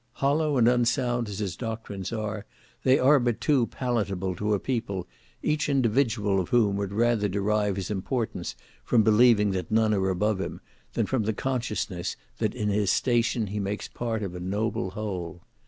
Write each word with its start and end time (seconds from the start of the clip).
Hollow 0.13 0.57
and 0.57 0.67
unsound 0.67 1.29
as 1.29 1.37
his 1.37 1.55
doctrines 1.55 2.11
are, 2.11 2.47
they 2.81 2.97
are 2.97 3.19
but 3.19 3.39
too 3.39 3.67
palatable 3.67 4.35
to 4.37 4.55
a 4.55 4.59
people, 4.59 5.07
each 5.43 5.69
individual 5.69 6.39
of 6.39 6.49
whom 6.49 6.75
would 6.77 6.91
rather 6.91 7.29
derive 7.29 7.75
his 7.75 7.91
importance 7.91 8.55
from 8.83 9.03
believing 9.03 9.51
that 9.51 9.69
none 9.69 9.93
are 9.93 10.09
above 10.09 10.41
him, 10.41 10.59
than 10.93 11.05
from 11.05 11.21
the 11.25 11.33
consciousness 11.33 12.15
that 12.39 12.55
in 12.55 12.69
his 12.69 12.89
station 12.89 13.45
he 13.45 13.59
makes 13.59 13.87
part 13.87 14.23
of 14.23 14.33
a 14.33 14.39
noble 14.39 14.89
whole. 14.89 15.43